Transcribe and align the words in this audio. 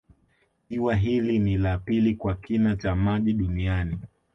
Ziwa 0.69 0.95
hili 0.95 1.39
ni 1.39 1.57
la 1.57 1.77
pili 1.77 2.15
kwa 2.15 2.35
kina 2.35 2.75
cha 2.75 2.95
maji 2.95 3.33
duniani 3.33 3.99